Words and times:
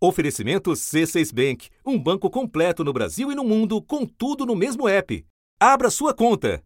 Oferecimento 0.00 0.70
C6 0.70 1.34
Bank, 1.34 1.70
um 1.84 1.98
banco 1.98 2.30
completo 2.30 2.84
no 2.84 2.92
Brasil 2.92 3.32
e 3.32 3.34
no 3.34 3.42
mundo, 3.42 3.82
com 3.82 4.06
tudo 4.06 4.46
no 4.46 4.54
mesmo 4.54 4.88
app. 4.88 5.26
Abra 5.58 5.90
sua 5.90 6.14
conta. 6.14 6.62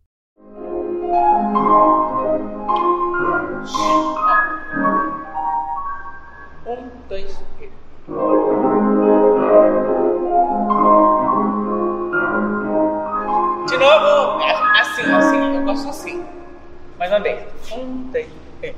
Um, 6.66 6.90
dois, 7.08 7.38
três. 7.56 7.72
De 13.67 13.79
novo, 13.79 14.43
assim, 14.79 15.11
assim, 15.11 15.57
eu 15.57 15.64
gosto 15.64 15.89
assim. 15.89 16.23
Uma 16.96 17.19
vez. 17.21 17.43
Um, 17.73 18.11
dois, 18.12 18.27
três. 18.61 18.77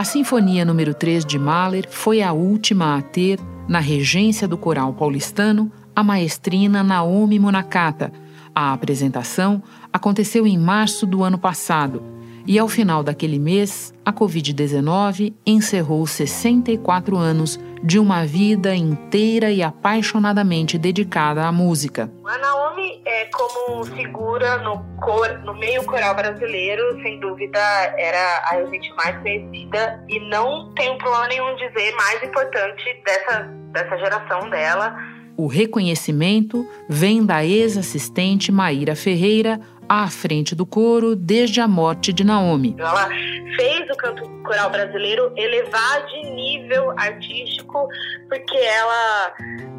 A 0.00 0.04
Sinfonia 0.04 0.64
número 0.64 0.94
3 0.94 1.26
de 1.26 1.38
Mahler 1.38 1.86
foi 1.86 2.22
a 2.22 2.32
última 2.32 2.96
a 2.96 3.02
ter, 3.02 3.38
na 3.68 3.80
regência 3.80 4.48
do 4.48 4.56
coral 4.56 4.94
paulistano, 4.94 5.70
a 5.94 6.02
maestrina 6.02 6.82
Naomi 6.82 7.38
Monacata. 7.38 8.10
A 8.54 8.72
apresentação 8.72 9.62
aconteceu 9.92 10.46
em 10.46 10.56
março 10.56 11.04
do 11.04 11.22
ano 11.22 11.36
passado 11.36 12.02
e, 12.46 12.58
ao 12.58 12.68
final 12.68 13.02
daquele 13.02 13.38
mês, 13.38 13.92
a 14.04 14.12
Covid-19 14.12 15.34
encerrou 15.46 16.06
64 16.06 17.16
anos 17.16 17.58
de 17.82 17.98
uma 17.98 18.24
vida 18.26 18.74
inteira 18.74 19.50
e 19.50 19.62
apaixonadamente 19.62 20.76
dedicada 20.76 21.46
à 21.46 21.52
música. 21.52 22.10
A 22.26 22.38
Naomi, 22.38 23.00
é, 23.06 23.24
como 23.26 23.84
figura 23.84 24.58
no, 24.58 24.84
cor, 25.00 25.28
no 25.44 25.54
meio 25.54 25.82
coral 25.84 26.14
brasileiro, 26.14 27.00
sem 27.02 27.18
dúvida 27.20 27.58
era 27.98 28.48
a 28.50 28.64
gente 28.66 28.92
mais 28.94 29.16
conhecida 29.18 30.04
e 30.08 30.20
não 30.28 30.72
tenho 30.74 30.98
problema 30.98 31.28
nenhum 31.28 31.56
dizer 31.56 31.94
mais 31.96 32.22
importante 32.22 33.02
dessa, 33.04 33.42
dessa 33.72 33.98
geração 33.98 34.50
dela. 34.50 34.94
O 35.36 35.46
reconhecimento 35.46 36.68
vem 36.86 37.24
da 37.24 37.42
ex-assistente 37.42 38.52
Maíra 38.52 38.94
Ferreira, 38.94 39.58
à 39.90 40.08
frente 40.08 40.54
do 40.54 40.64
coro 40.64 41.16
desde 41.16 41.60
a 41.60 41.66
morte 41.66 42.12
de 42.12 42.22
Naomi. 42.22 42.76
Ela 42.78 43.08
fez 43.56 43.90
o 43.90 43.96
canto 43.96 44.22
coral 44.44 44.70
brasileiro 44.70 45.32
elevar 45.36 46.06
de 46.06 46.30
nível 46.30 46.92
artístico, 46.96 47.88
porque 48.28 48.56
ela, 48.56 49.34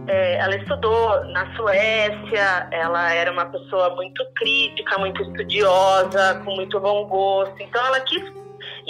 é, 0.07 0.35
ela 0.35 0.55
estudou 0.57 1.23
na 1.31 1.55
Suécia, 1.55 2.67
ela 2.71 3.13
era 3.13 3.31
uma 3.31 3.45
pessoa 3.45 3.95
muito 3.95 4.21
crítica, 4.35 4.97
muito 4.97 5.21
estudiosa, 5.21 6.41
com 6.43 6.55
muito 6.55 6.77
bom 6.81 7.07
gosto. 7.07 7.55
Então 7.61 7.81
ela 7.85 8.01
quis 8.01 8.21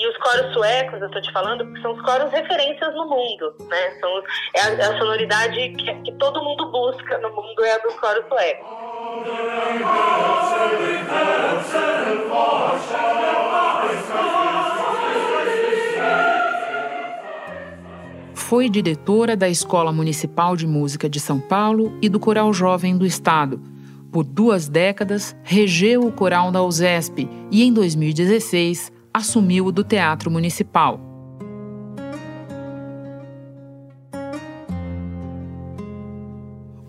e 0.01 0.07
os 0.07 0.17
coros 0.17 0.51
suecos, 0.51 0.99
eu 0.99 1.05
estou 1.05 1.21
te 1.21 1.31
falando, 1.31 1.79
são 1.79 1.93
os 1.93 2.01
coros 2.01 2.31
referências 2.31 2.91
no 2.95 3.07
mundo, 3.07 3.53
né? 3.69 3.99
São, 3.99 4.09
é, 4.55 4.61
a, 4.61 4.69
é 4.71 4.83
a 4.83 4.97
sonoridade 4.97 5.69
que, 5.77 5.93
que, 6.01 6.11
todo 6.13 6.43
mundo 6.43 6.71
busca 6.71 7.19
no 7.19 7.29
mundo 7.29 7.63
é 7.63 7.73
a 7.73 7.77
dos 7.77 7.93
coros 7.99 8.25
suecos. 8.27 8.67
Foi 18.33 18.69
diretora 18.69 19.37
da 19.37 19.47
Escola 19.47 19.93
Municipal 19.93 20.57
de 20.57 20.65
Música 20.65 21.07
de 21.07 21.19
São 21.19 21.39
Paulo 21.39 21.95
e 22.01 22.09
do 22.09 22.19
Coral 22.19 22.51
Jovem 22.51 22.97
do 22.97 23.05
Estado. 23.05 23.61
Por 24.11 24.23
duas 24.25 24.67
décadas, 24.67 25.35
regeu 25.43 26.01
o 26.01 26.11
coral 26.11 26.51
da 26.51 26.61
USESP 26.63 27.29
e, 27.51 27.63
em 27.63 27.71
2016, 27.71 28.91
assumiu 29.13 29.67
o 29.67 29.71
do 29.71 29.83
Teatro 29.83 30.29
Municipal. 30.29 30.99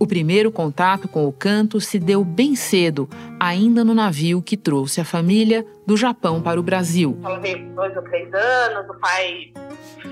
O 0.02 0.06
primeiro 0.06 0.50
contato 0.50 1.06
com 1.06 1.28
o 1.28 1.32
canto 1.32 1.80
se 1.80 1.96
deu 1.96 2.24
bem 2.24 2.56
cedo, 2.56 3.08
ainda 3.38 3.84
no 3.84 3.94
navio 3.94 4.42
que 4.42 4.56
trouxe 4.56 5.00
a 5.00 5.04
família 5.04 5.64
do 5.86 5.96
Japão 5.96 6.42
para 6.42 6.58
o 6.58 6.62
Brasil. 6.62 7.16
Ela 7.24 7.38
veio 7.38 7.68
com 7.68 7.74
dois 7.76 7.96
ou 7.96 8.02
três 8.02 8.34
anos, 8.34 8.90
o 8.90 8.98
pai 8.98 9.52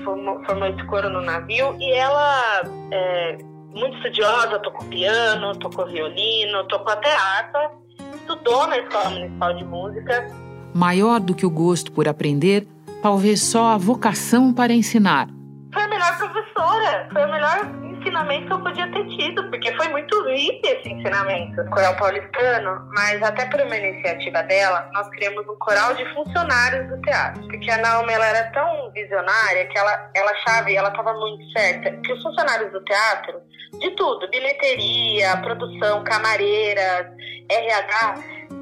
formou, 0.01 0.41
formou 0.45 0.69
esse 0.69 0.81
coro 0.85 1.09
no 1.09 1.19
navio 1.19 1.75
e 1.77 1.91
ela, 1.91 2.61
é, 2.89 3.37
muito 3.73 3.97
estudiosa, 3.97 4.59
tocou 4.59 4.87
piano, 4.87 5.57
tocou 5.59 5.85
violino, 5.85 6.63
tocou 6.69 6.93
até 6.93 7.13
harpa, 7.13 7.71
estudou 8.15 8.67
na 8.67 8.77
Escola 8.77 9.09
Municipal 9.09 9.53
de 9.55 9.65
Música. 9.65 10.50
Maior 10.73 11.19
do 11.19 11.35
que 11.35 11.45
o 11.45 11.49
gosto 11.49 11.91
por 11.91 12.07
aprender, 12.07 12.67
talvez 13.01 13.41
só 13.41 13.73
a 13.73 13.77
vocação 13.77 14.53
para 14.53 14.73
ensinar. 14.73 15.27
Foi 15.73 15.83
a 15.83 15.87
melhor 15.87 16.17
professora, 16.17 17.09
foi 17.11 17.25
o 17.25 17.31
melhor 17.31 17.81
ensinamento 18.01 18.47
que 18.47 18.53
eu 18.53 18.61
podia 18.61 18.91
ter 18.91 19.07
tido, 19.07 19.49
porque 19.49 19.71
foi 19.75 19.87
muito 19.89 20.15
rico 20.27 20.67
esse 20.67 20.89
ensinamento. 20.89 21.63
Coral 21.69 21.95
paulistano, 21.95 22.89
mas 22.95 23.21
até 23.21 23.45
por 23.45 23.61
uma 23.61 23.75
iniciativa 23.75 24.41
dela, 24.43 24.89
nós 24.93 25.07
criamos 25.09 25.47
um 25.47 25.55
coral 25.59 25.93
de 25.93 26.05
funcionários 26.13 26.89
do 26.89 27.01
teatro. 27.01 27.41
Porque 27.47 27.69
a 27.69 27.77
Naomi 27.77 28.13
ela 28.13 28.25
era 28.25 28.51
tão 28.51 28.91
visionária 28.91 29.65
que 29.67 29.77
ela, 29.77 30.11
ela 30.15 30.31
achava, 30.31 30.69
e 30.69 30.75
ela 30.75 30.89
estava 30.89 31.13
muito 31.13 31.43
certa, 31.51 31.91
que 31.91 32.11
os 32.11 32.21
funcionários 32.21 32.71
do 32.71 32.83
teatro, 32.83 33.39
de 33.79 33.91
tudo, 33.91 34.29
bilheteria, 34.29 35.37
produção, 35.37 36.03
camareiras, 36.03 37.07
RH, 37.49 38.15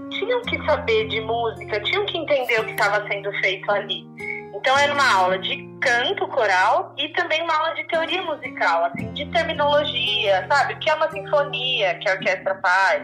tinham 0.10 0.42
que 0.44 0.64
saber 0.66 1.08
de 1.08 1.22
música, 1.22 1.80
tinham 1.82 2.06
que 2.06 2.18
entender 2.18 2.60
o 2.60 2.66
que 2.66 2.72
estava 2.72 3.08
sendo 3.08 3.32
feito 3.40 3.70
ali. 3.72 4.06
Então 4.56 4.78
era 4.78 4.94
uma 4.94 5.14
aula 5.14 5.40
de 5.40 5.58
canto 5.80 6.28
coral 6.28 6.94
e 6.98 7.08
também 7.10 7.42
uma 7.42 7.56
aula 7.56 7.76
de 7.76 7.88
teoria 7.88 8.22
musical, 8.24 8.86
assim, 8.86 9.12
de 9.14 9.26
terminologia, 9.28 10.46
sabe? 10.48 10.74
O 10.74 10.80
que 10.80 10.90
é 10.90 10.94
uma 10.94 11.10
sinfonia 11.10 11.96
que 11.96 12.10
a 12.10 12.14
orquestra 12.14 12.60
faz. 12.62 13.04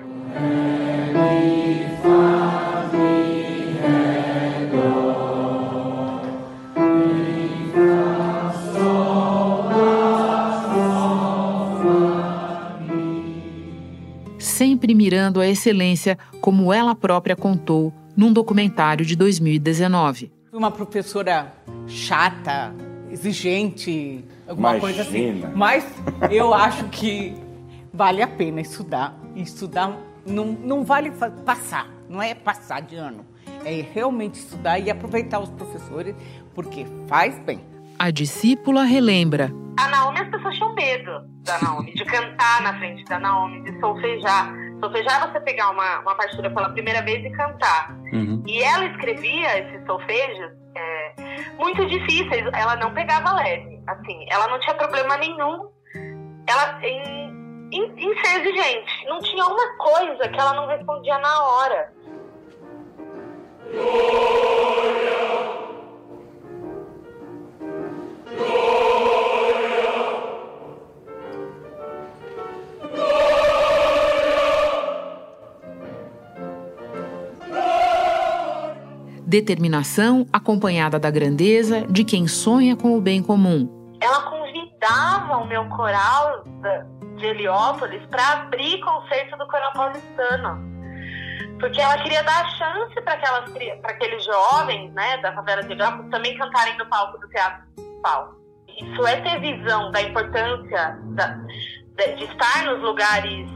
Mirando 14.95 15.39
a 15.39 15.47
excelência, 15.47 16.17
como 16.41 16.73
ela 16.73 16.95
própria 16.95 17.35
contou 17.35 17.93
num 18.15 18.33
documentário 18.33 19.05
de 19.05 19.15
2019 19.15 20.31
uma 20.55 20.71
professora 20.71 21.53
chata, 21.85 22.73
exigente, 23.11 24.23
alguma 24.47 24.77
Imagina. 24.77 24.81
coisa 24.81 25.01
assim. 25.01 25.43
Mas 25.53 25.85
eu 26.31 26.53
acho 26.53 26.85
que 26.85 27.35
vale 27.93 28.21
a 28.21 28.27
pena 28.27 28.61
estudar. 28.61 29.13
Estudar 29.35 29.97
não, 30.25 30.45
não 30.45 30.83
vale 30.83 31.11
passar, 31.45 31.87
não 32.09 32.21
é 32.21 32.33
passar 32.33 32.81
de 32.81 32.95
ano. 32.95 33.25
É 33.65 33.83
realmente 33.93 34.35
estudar 34.35 34.79
e 34.79 34.89
aproveitar 34.89 35.39
os 35.39 35.49
professores, 35.49 36.15
porque 36.53 36.85
faz 37.07 37.37
bem. 37.39 37.59
A 37.99 38.09
discípula 38.11 38.83
relembra. 38.83 39.51
A 39.77 39.89
Naomi, 39.89 40.19
as 40.19 40.29
pessoas 40.29 40.55
tinham 40.55 40.73
medo 40.73 41.11
da 41.43 41.61
Naomi, 41.61 41.93
de 41.93 42.05
cantar 42.05 42.61
na 42.61 42.77
frente 42.77 43.03
da 43.05 43.19
Naomi, 43.19 43.61
de 43.63 43.79
solfejar. 43.79 44.53
Solfejar 44.79 45.23
é 45.23 45.31
você 45.31 45.39
pegar 45.39 45.69
uma, 45.71 45.99
uma 45.99 46.15
partitura 46.15 46.49
pela 46.49 46.69
primeira 46.69 47.01
vez 47.01 47.23
e 47.25 47.29
cantar. 47.31 47.91
Uhum. 48.13 48.43
E 48.45 48.61
ela 48.61 48.85
escrevia 48.85 49.59
esses 49.59 49.85
solfejos 49.85 50.51
é, 50.75 51.13
muito 51.57 51.85
difíceis, 51.85 52.45
ela 52.53 52.75
não 52.75 52.93
pegava 52.93 53.33
leve. 53.33 53.81
Assim, 53.87 54.25
ela 54.29 54.47
não 54.47 54.59
tinha 54.59 54.75
problema 54.75 55.17
nenhum 55.17 55.69
ela, 56.47 56.79
em, 56.83 57.69
em, 57.71 57.83
em 57.97 58.23
ser 58.23 58.41
exigente. 58.41 59.05
Não 59.07 59.19
tinha 59.19 59.45
uma 59.45 59.77
coisa 59.77 60.29
que 60.29 60.39
ela 60.39 60.53
não 60.53 60.67
respondia 60.67 61.17
na 61.19 61.43
hora. 61.43 61.93
Determinação 79.35 80.25
acompanhada 80.31 80.97
da 80.97 81.11
grandeza 81.11 81.85
de 81.87 82.05
quem 82.05 82.25
sonha 82.25 82.75
com 82.75 82.95
o 82.95 83.01
bem 83.01 83.21
comum. 83.21 83.67
Ela 83.99 84.21
convidava 84.21 85.37
o 85.37 85.47
meu 85.47 85.65
coral 85.65 86.45
de 87.17 87.25
Heliópolis 87.25 88.01
para 88.07 88.31
abrir 88.31 88.79
concerto 88.79 89.37
do 89.37 89.45
coral 89.47 89.73
paulistano. 89.73 90.75
Porque 91.59 91.81
ela 91.81 91.97
queria 91.97 92.23
dar 92.23 92.49
chance 92.51 93.01
para 93.01 93.13
aqueles 93.83 94.23
jovens 94.23 94.93
né, 94.93 95.17
da 95.17 95.33
favela 95.33 95.63
de 95.63 95.73
Heliópolis 95.73 96.11
também 96.11 96.37
cantarem 96.37 96.77
no 96.77 96.85
palco 96.85 97.17
do 97.19 97.27
Teatro 97.27 97.63
Municipal. 97.77 98.35
Isso 98.67 99.07
é 99.07 99.21
ter 99.21 99.39
visão 99.39 99.91
da 99.91 100.01
importância 100.01 100.97
da, 101.15 101.27
de 102.15 102.23
estar 102.23 102.63
nos 102.65 102.81
lugares 102.81 103.49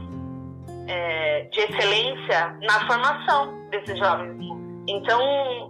é, 0.88 1.48
de 1.52 1.60
excelência 1.60 2.56
na 2.62 2.86
formação 2.86 3.68
desses 3.70 3.98
jovens. 3.98 4.60
Então, 4.88 5.69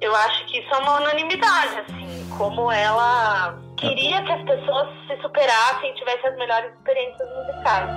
eu 0.00 0.14
acho 0.14 0.46
que 0.46 0.58
isso 0.58 0.74
é 0.74 0.78
uma 0.78 1.00
unanimidade, 1.00 1.78
assim, 1.78 2.28
como 2.36 2.70
ela 2.70 3.58
queria 3.76 4.22
que 4.22 4.32
as 4.32 4.42
pessoas 4.42 4.88
se 5.06 5.20
superassem 5.20 5.90
e 5.90 5.94
tivessem 5.94 6.30
as 6.30 6.36
melhores 6.36 6.72
experiências 6.74 7.28
musicais. 7.36 7.90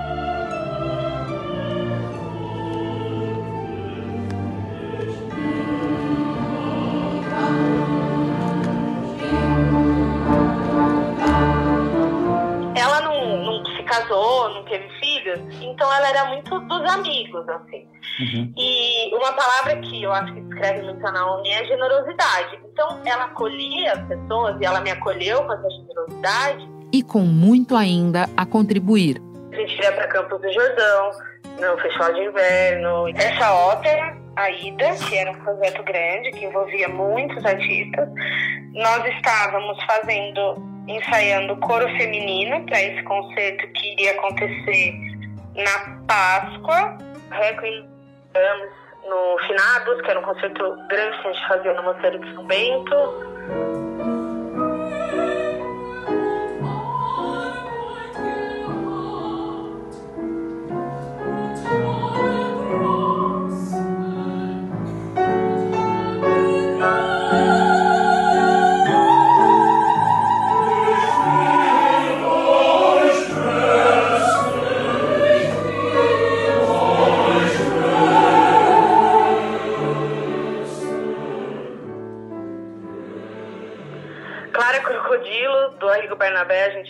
casou, 13.92 14.48
não 14.48 14.64
teve 14.64 14.88
filhos, 15.22 15.40
então 15.60 15.92
ela 15.92 16.08
era 16.08 16.24
muito 16.26 16.60
dos 16.60 16.92
amigos, 16.92 17.48
assim. 17.48 17.86
Uhum. 18.20 18.52
E 18.56 19.14
uma 19.14 19.32
palavra 19.32 19.76
que 19.76 20.02
eu 20.02 20.12
acho 20.12 20.34
que 20.34 20.40
descreve 20.42 20.82
muito 20.82 21.06
a 21.06 21.12
Naomi 21.12 21.48
é 21.48 21.64
generosidade. 21.64 22.60
Então 22.72 23.00
ela 23.04 23.24
acolhia 23.24 23.92
as 23.92 24.06
pessoas 24.06 24.60
e 24.60 24.64
ela 24.64 24.80
me 24.80 24.90
acolheu 24.90 25.44
com 25.44 25.52
essa 25.52 25.70
generosidade. 25.70 26.68
E 26.92 27.02
com 27.02 27.20
muito 27.20 27.74
ainda 27.74 28.28
a 28.36 28.44
contribuir. 28.44 29.20
A 29.52 29.56
gente 29.56 29.80
ia 29.80 29.92
para 29.92 30.08
Campos 30.08 30.40
do 30.40 30.52
Jordão, 30.52 31.10
no 31.60 31.78
Festival 31.78 32.12
de 32.14 32.20
Inverno. 32.20 33.08
Essa 33.14 33.52
ópera, 33.52 34.16
a 34.36 34.50
Ida, 34.50 34.94
que 35.08 35.16
era 35.16 35.30
um 35.30 35.34
projeto 35.36 35.82
grande, 35.84 36.30
que 36.32 36.44
envolvia 36.44 36.88
muitos 36.88 37.44
artistas, 37.44 38.08
nós 38.74 39.04
estávamos 39.06 39.78
fazendo 39.84 40.72
ensaiando 40.88 41.56
coro 41.58 41.86
feminino 41.96 42.64
para 42.66 42.82
esse 42.82 43.02
concerto 43.04 43.68
que 43.68 43.92
iria 43.92 44.12
acontecer 44.12 45.11
na 45.56 46.04
Páscoa. 46.06 46.98
Requiem 47.30 47.88
no 49.08 49.38
Finados, 49.46 50.00
que 50.02 50.10
era 50.10 50.20
um 50.20 50.22
concerto 50.22 50.76
grande 50.88 51.18
que 51.20 51.28
a 51.28 51.32
gente 51.32 51.48
fazia 51.48 51.74
no 51.74 51.82
Mosteiro 51.82 52.18
de 52.18 52.34
São 52.34 52.46
Bento. 52.46 52.94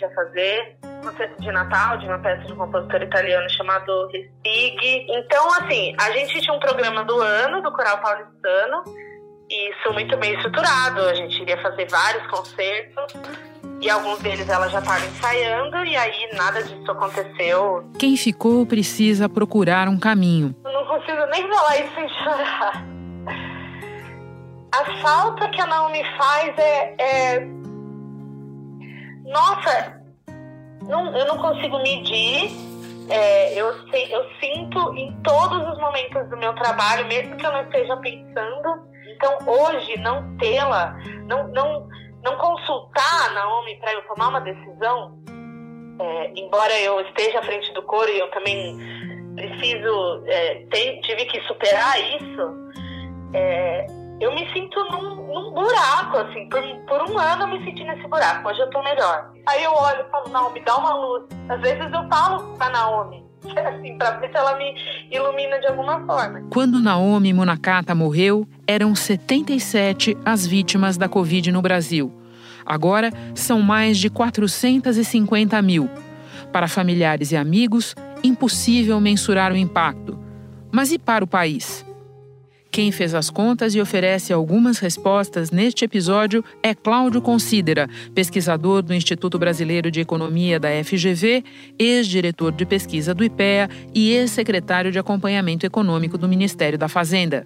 Ia 0.03 0.13
fazer 0.13 0.77
uma 1.01 1.11
festa 1.13 1.41
de 1.41 1.51
Natal 1.51 1.97
de 1.97 2.05
uma 2.05 2.19
peça 2.19 2.43
de 2.43 2.53
um 2.53 2.55
compositor 2.55 3.01
italiano 3.01 3.49
chamado 3.49 4.07
Respig. 4.07 5.07
Então, 5.09 5.47
assim, 5.55 5.95
a 5.99 6.11
gente 6.11 6.41
tinha 6.41 6.53
um 6.53 6.59
programa 6.59 7.03
do 7.03 7.19
ano 7.19 7.61
do 7.61 7.71
Coral 7.71 7.99
Paulistano 7.99 8.83
e 9.49 9.71
isso 9.71 9.93
muito 9.93 10.15
bem 10.17 10.35
estruturado. 10.35 11.01
A 11.01 11.13
gente 11.13 11.41
iria 11.41 11.61
fazer 11.61 11.87
vários 11.89 12.25
concertos 12.27 13.13
e 13.81 13.89
alguns 13.89 14.19
deles 14.19 14.47
ela 14.47 14.67
já 14.69 14.79
estava 14.79 15.05
ensaiando 15.05 15.83
e 15.85 15.95
aí 15.95 16.29
nada 16.33 16.63
disso 16.63 16.89
aconteceu. 16.89 17.89
Quem 17.99 18.15
ficou 18.15 18.65
precisa 18.65 19.27
procurar 19.27 19.87
um 19.87 19.99
caminho. 19.99 20.55
Eu 20.63 20.71
não 20.71 20.85
consigo 20.85 21.25
nem 21.27 21.47
falar 21.49 21.77
isso 21.79 21.95
sem 21.95 22.09
chorar. 22.09 22.93
A 24.73 25.01
falta 25.01 25.49
que 25.49 25.61
a 25.61 25.67
Naomi 25.67 26.03
faz 26.17 26.57
é, 26.57 26.95
é 26.97 27.62
nossa, 29.33 30.01
não, 30.87 31.15
eu 31.17 31.25
não 31.25 31.37
consigo 31.37 31.79
medir. 31.79 32.51
É, 33.09 33.53
eu, 33.59 33.67
eu 33.67 34.29
sinto 34.39 34.95
em 34.95 35.11
todos 35.23 35.67
os 35.67 35.77
momentos 35.77 36.29
do 36.29 36.37
meu 36.37 36.53
trabalho, 36.55 37.05
mesmo 37.07 37.35
que 37.35 37.45
eu 37.45 37.51
não 37.51 37.63
esteja 37.63 37.97
pensando. 37.97 38.93
Então, 39.07 39.37
hoje, 39.45 39.97
não 39.99 40.37
tê-la, 40.37 40.95
não, 41.27 41.47
não, 41.49 41.87
não 42.23 42.37
consultar 42.37 43.29
a 43.29 43.33
Naomi 43.33 43.75
para 43.79 43.93
eu 43.93 44.01
tomar 44.07 44.29
uma 44.29 44.41
decisão, 44.41 45.17
é, 45.99 46.31
embora 46.35 46.79
eu 46.79 47.01
esteja 47.01 47.39
à 47.39 47.43
frente 47.43 47.73
do 47.73 47.83
coro 47.83 48.09
e 48.09 48.19
eu 48.19 48.31
também 48.31 48.77
preciso, 49.35 50.23
é, 50.27 50.65
tive 51.01 51.25
que 51.25 51.41
superar 51.41 51.99
isso, 51.99 52.71
é, 53.33 53.85
eu 54.23 54.33
me 54.33 54.49
sinto 54.53 54.79
num, 54.85 55.15
num 55.15 55.51
buraco, 55.51 56.17
assim. 56.17 56.47
Por, 56.47 56.61
por, 56.87 57.11
um 57.11 57.17
ano 57.17 57.43
eu 57.43 57.47
me 57.47 57.63
senti 57.65 57.83
nesse 57.83 58.07
buraco. 58.07 58.47
Hoje 58.47 58.59
eu 58.61 58.69
tô 58.69 58.81
melhor. 58.81 59.31
Aí 59.45 59.63
eu 59.63 59.71
olho 59.73 60.05
e 60.07 60.09
falo, 60.09 60.29
Naomi, 60.29 60.61
dá 60.61 60.77
uma 60.77 60.93
luz. 60.93 61.23
Às 61.49 61.59
vezes 61.59 61.91
eu 61.91 62.07
falo 62.07 62.55
pra 62.57 62.69
Naomi, 62.69 63.23
assim, 63.43 63.97
pra 63.97 64.11
ver 64.11 64.29
se 64.31 64.37
ela 64.37 64.57
me 64.57 64.73
ilumina 65.11 65.59
de 65.59 65.67
alguma 65.67 65.99
forma. 66.05 66.41
Quando 66.49 66.79
Naomi 66.79 67.33
Munakata 67.33 67.93
morreu, 67.93 68.47
eram 68.65 68.95
77 68.95 70.17
as 70.23 70.47
vítimas 70.47 70.95
da 70.95 71.09
Covid 71.09 71.51
no 71.51 71.61
Brasil. 71.61 72.11
Agora 72.65 73.11
são 73.35 73.61
mais 73.61 73.97
de 73.97 74.09
450 74.09 75.61
mil. 75.61 75.89
Para 76.53 76.69
familiares 76.69 77.33
e 77.33 77.35
amigos, 77.35 77.93
impossível 78.23 79.01
mensurar 79.01 79.51
o 79.51 79.57
impacto. 79.57 80.17
Mas 80.71 80.93
e 80.93 80.97
para 80.97 81.25
o 81.25 81.27
país? 81.27 81.85
Quem 82.73 82.91
fez 82.91 83.13
as 83.13 83.29
contas 83.29 83.75
e 83.75 83.79
oferece 83.79 84.33
algumas 84.33 84.79
respostas 84.79 85.51
neste 85.51 85.85
episódio 85.85 86.43
é 86.63 86.73
Cláudio 86.73 87.21
Considera, 87.21 87.87
pesquisador 88.15 88.81
do 88.81 88.95
Instituto 88.95 89.37
Brasileiro 89.37 89.91
de 89.91 90.01
Economia 90.01 90.59
da 90.59 90.69
FGV, 90.83 91.43
ex-diretor 91.77 92.51
de 92.51 92.65
pesquisa 92.65 93.13
do 93.13 93.23
IPEA 93.23 93.69
e 93.93 94.09
ex-secretário 94.13 94.91
de 94.91 94.97
acompanhamento 94.97 95.67
econômico 95.67 96.17
do 96.17 96.27
Ministério 96.27 96.79
da 96.79 96.87
Fazenda. 96.87 97.45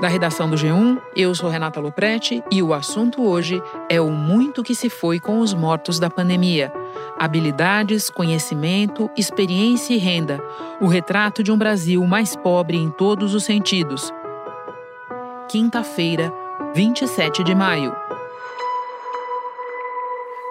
Da 0.00 0.08
redação 0.08 0.48
do 0.48 0.56
G1, 0.56 0.98
eu 1.14 1.34
sou 1.34 1.50
Renata 1.50 1.80
Loprete 1.80 2.42
e 2.50 2.62
o 2.62 2.72
assunto 2.72 3.22
hoje 3.22 3.60
é 3.90 4.00
o 4.00 4.10
muito 4.10 4.62
que 4.62 4.74
se 4.74 4.88
foi 4.88 5.20
com 5.20 5.40
os 5.40 5.52
mortos 5.52 5.98
da 6.00 6.08
pandemia. 6.08 6.72
Habilidades, 7.18 8.10
conhecimento, 8.10 9.10
experiência 9.16 9.94
e 9.94 9.98
renda. 9.98 10.42
O 10.80 10.86
retrato 10.86 11.42
de 11.42 11.50
um 11.50 11.58
Brasil 11.58 12.04
mais 12.06 12.36
pobre 12.36 12.76
em 12.76 12.90
todos 12.90 13.34
os 13.34 13.44
sentidos. 13.44 14.12
Quinta-feira, 15.48 16.32
27 16.74 17.42
de 17.42 17.54
maio. 17.54 17.94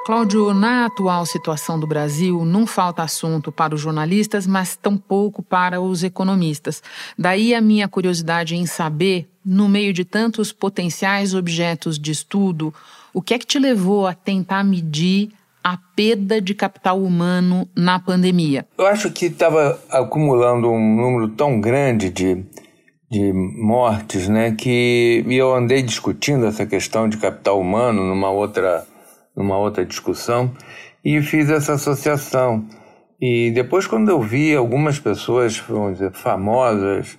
Cláudio, 0.08 0.54
na 0.54 0.86
atual 0.86 1.26
situação 1.26 1.78
do 1.78 1.86
Brasil, 1.86 2.46
não 2.46 2.66
falta 2.66 3.04
assunto 3.04 3.52
para 3.52 3.76
os 3.76 3.82
jornalistas, 3.82 4.48
mas 4.48 4.74
tampouco 4.74 5.44
para 5.44 5.82
os 5.82 6.02
economistas. 6.02 6.82
Daí 7.18 7.54
a 7.54 7.60
minha 7.60 7.90
curiosidade 7.90 8.56
em 8.56 8.66
saber, 8.66 9.30
no 9.44 9.68
meio 9.68 9.92
de 9.92 10.06
tantos 10.06 10.54
potenciais 10.54 11.34
objetos 11.34 12.00
de 12.00 12.10
estudo, 12.12 12.74
o 13.14 13.22
que 13.22 13.34
é 13.34 13.38
que 13.38 13.46
te 13.46 13.60
levou 13.60 14.08
a 14.08 14.14
tentar 14.14 14.64
medir 14.64 15.32
a 15.68 15.78
perda 15.98 16.40
de 16.40 16.56
capital 16.56 17.04
humano 17.04 17.68
na 17.76 18.00
pandemia? 18.00 18.66
Eu 18.78 18.88
acho 18.88 19.12
que 19.12 19.26
estava 19.26 19.78
acumulando 19.90 20.72
um 20.72 20.96
número 20.96 21.28
tão 21.28 21.60
grande 21.60 22.10
de, 22.10 22.42
de 23.12 23.34
mortes, 23.34 24.30
né, 24.30 24.56
que 24.58 25.26
eu 25.28 25.54
andei 25.54 25.82
discutindo 25.82 26.46
essa 26.46 26.66
questão 26.66 27.10
de 27.10 27.18
capital 27.18 27.60
humano 27.60 28.02
numa 28.06 28.30
outra 28.30 28.86
numa 29.36 29.58
outra 29.58 29.86
discussão 29.86 30.52
e 31.04 31.22
fiz 31.22 31.50
essa 31.50 31.74
associação. 31.74 32.66
E 33.20 33.52
depois, 33.52 33.86
quando 33.86 34.10
eu 34.10 34.22
vi 34.22 34.56
algumas 34.56 35.00
pessoas, 35.00 35.58
vamos 35.60 35.94
dizer, 35.94 36.12
famosas 36.14 37.18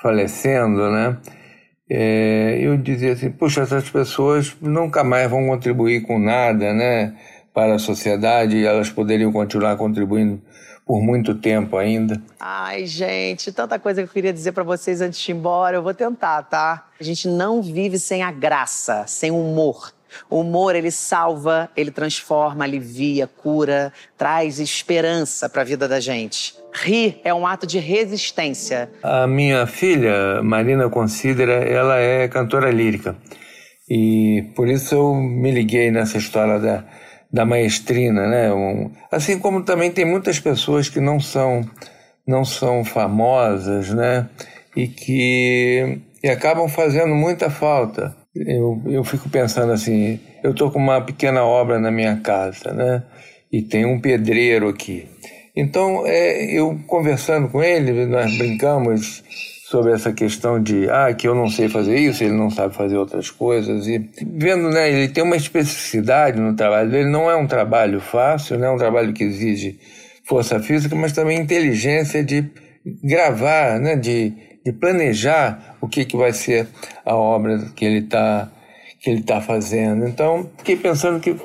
falecendo, 0.00 0.90
né? 0.90 1.16
É, 1.88 2.58
eu 2.60 2.76
dizia 2.76 3.12
assim, 3.12 3.30
puxa, 3.30 3.62
essas 3.62 3.88
pessoas 3.88 4.56
nunca 4.60 5.02
mais 5.02 5.30
vão 5.30 5.46
contribuir 5.46 6.02
com 6.02 6.18
nada, 6.18 6.72
né? 6.74 7.14
Para 7.56 7.76
a 7.76 7.78
sociedade, 7.78 8.58
e 8.58 8.66
elas 8.66 8.90
poderiam 8.90 9.32
continuar 9.32 9.78
contribuindo 9.78 10.42
por 10.84 11.00
muito 11.00 11.34
tempo 11.34 11.78
ainda. 11.78 12.20
Ai, 12.38 12.84
gente, 12.84 13.50
tanta 13.50 13.78
coisa 13.78 14.02
que 14.02 14.08
eu 14.10 14.12
queria 14.12 14.30
dizer 14.30 14.52
para 14.52 14.62
vocês 14.62 15.00
antes 15.00 15.18
de 15.18 15.32
ir 15.32 15.34
embora. 15.34 15.78
Eu 15.78 15.82
vou 15.82 15.94
tentar, 15.94 16.42
tá? 16.42 16.86
A 17.00 17.02
gente 17.02 17.26
não 17.26 17.62
vive 17.62 17.98
sem 17.98 18.22
a 18.22 18.30
graça, 18.30 19.04
sem 19.06 19.30
o 19.30 19.40
humor. 19.40 19.90
O 20.28 20.40
humor, 20.40 20.76
ele 20.76 20.90
salva, 20.90 21.70
ele 21.74 21.90
transforma, 21.90 22.62
alivia, 22.62 23.26
cura, 23.26 23.90
traz 24.18 24.60
esperança 24.60 25.48
para 25.48 25.62
a 25.62 25.64
vida 25.64 25.88
da 25.88 25.98
gente. 25.98 26.54
Rir 26.74 27.22
é 27.24 27.32
um 27.32 27.46
ato 27.46 27.66
de 27.66 27.78
resistência. 27.78 28.90
A 29.02 29.26
minha 29.26 29.66
filha, 29.66 30.42
Marina 30.42 30.90
Considera, 30.90 31.54
ela 31.54 31.96
é 31.96 32.28
cantora 32.28 32.70
lírica. 32.70 33.16
E 33.88 34.52
por 34.54 34.68
isso 34.68 34.94
eu 34.94 35.14
me 35.14 35.50
liguei 35.50 35.90
nessa 35.90 36.18
história 36.18 36.58
da, 36.58 36.84
da 37.32 37.44
maestrina, 37.44 38.26
né? 38.26 38.52
Um, 38.52 38.90
assim 39.10 39.38
como 39.38 39.62
também 39.62 39.90
tem 39.90 40.04
muitas 40.04 40.38
pessoas 40.40 40.88
que 40.88 41.00
não 41.00 41.20
são 41.20 41.68
não 42.26 42.44
são 42.44 42.84
famosas, 42.84 43.90
né? 43.90 44.28
E 44.74 44.88
que 44.88 46.00
e 46.22 46.28
acabam 46.28 46.68
fazendo 46.68 47.14
muita 47.14 47.50
falta. 47.50 48.16
Eu, 48.34 48.82
eu 48.86 49.04
fico 49.04 49.28
pensando 49.28 49.72
assim, 49.72 50.20
eu 50.42 50.50
estou 50.50 50.70
com 50.70 50.78
uma 50.78 51.00
pequena 51.00 51.44
obra 51.44 51.78
na 51.78 51.90
minha 51.90 52.16
casa, 52.16 52.72
né? 52.72 53.02
E 53.50 53.62
tem 53.62 53.86
um 53.86 54.00
pedreiro 54.00 54.68
aqui. 54.68 55.08
Então, 55.54 56.06
é, 56.06 56.44
eu 56.52 56.78
conversando 56.86 57.48
com 57.48 57.62
ele, 57.62 58.04
nós 58.06 58.36
brincamos 58.36 59.24
sobre 59.68 59.92
essa 59.92 60.12
questão 60.12 60.62
de 60.62 60.88
ah, 60.88 61.12
que 61.12 61.26
eu 61.26 61.34
não 61.34 61.48
sei 61.48 61.68
fazer 61.68 61.98
isso, 61.98 62.22
ele 62.22 62.34
não 62.34 62.48
sabe 62.50 62.72
fazer 62.72 62.96
outras 62.96 63.30
coisas. 63.30 63.88
E 63.88 63.98
vendo, 64.24 64.70
né, 64.70 64.88
ele 64.88 65.08
tem 65.08 65.24
uma 65.24 65.36
especificidade 65.36 66.40
no 66.40 66.54
trabalho 66.54 66.88
dele, 66.88 67.10
não 67.10 67.28
é 67.28 67.34
um 67.34 67.48
trabalho 67.48 68.00
fácil, 68.00 68.58
não 68.58 68.68
é 68.68 68.70
um 68.70 68.78
trabalho 68.78 69.12
que 69.12 69.24
exige 69.24 69.76
força 70.24 70.60
física, 70.60 70.94
mas 70.94 71.12
também 71.12 71.40
inteligência 71.40 72.22
de 72.22 72.48
gravar, 73.02 73.80
né, 73.80 73.96
de, 73.96 74.32
de 74.64 74.72
planejar 74.72 75.76
o 75.80 75.88
que, 75.88 76.04
que 76.04 76.16
vai 76.16 76.32
ser 76.32 76.68
a 77.04 77.16
obra 77.16 77.58
que 77.74 77.84
ele 77.84 77.98
está 77.98 78.52
que 79.00 79.10
ele 79.10 79.22
tá 79.22 79.40
fazendo. 79.40 80.06
Então, 80.06 80.48
fiquei 80.58 80.76
pensando 80.76 81.20
que 81.20 81.36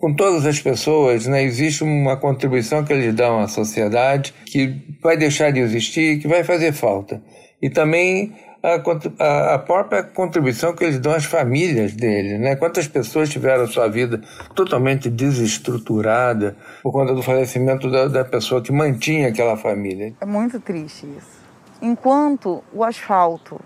com 0.00 0.14
todas 0.14 0.44
as 0.44 0.58
pessoas, 0.58 1.26
né, 1.26 1.42
existe 1.42 1.84
uma 1.84 2.16
contribuição 2.16 2.82
que 2.82 2.92
eles 2.92 3.14
dão 3.14 3.40
à 3.40 3.46
sociedade 3.46 4.34
que 4.46 4.74
vai 5.02 5.16
deixar 5.16 5.52
de 5.52 5.60
existir, 5.60 6.18
que 6.18 6.26
vai 6.26 6.42
fazer 6.42 6.72
falta. 6.72 7.22
E 7.60 7.68
também 7.68 8.34
a, 8.62 9.54
a, 9.54 9.58
própria 9.58 10.02
contribuição 10.02 10.74
que 10.74 10.84
eles 10.84 10.98
dão 10.98 11.12
às 11.12 11.24
famílias 11.24 11.92
deles, 11.92 12.40
né? 12.40 12.56
Quantas 12.56 12.88
pessoas 12.88 13.28
tiveram 13.28 13.64
a 13.64 13.66
sua 13.66 13.88
vida 13.88 14.20
totalmente 14.54 15.08
desestruturada 15.08 16.56
por 16.82 16.92
conta 16.92 17.14
do 17.14 17.22
falecimento 17.22 17.90
da, 17.90 18.08
da 18.08 18.24
pessoa 18.24 18.62
que 18.62 18.72
mantinha 18.72 19.28
aquela 19.28 19.56
família. 19.56 20.14
É 20.20 20.26
muito 20.26 20.60
triste 20.60 21.06
isso. 21.16 21.38
Enquanto 21.80 22.62
o 22.72 22.82
asfalto 22.82 23.60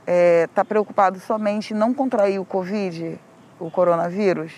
está 0.00 0.06
é, 0.06 0.46
tá 0.48 0.64
preocupado 0.64 1.20
somente 1.20 1.72
em 1.72 1.76
não 1.76 1.94
contrair 1.94 2.40
o 2.40 2.44
Covid, 2.44 3.18
o 3.60 3.70
coronavírus, 3.70 4.52